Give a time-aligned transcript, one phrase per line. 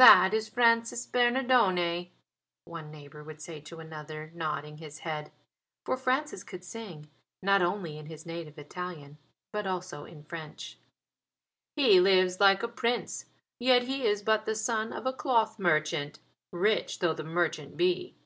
[0.00, 2.08] "That is Francis Bernardone,"
[2.64, 5.30] one neighbour would say to another, nodding his head,
[5.84, 7.10] for Francis could sing,
[7.42, 9.18] not only in his native Italian,
[9.52, 10.78] but also in French.
[11.76, 13.26] "He lives like a prince;
[13.58, 16.18] yet he is but the son of a cloth merchant,
[16.50, 18.16] rich though the merchant be."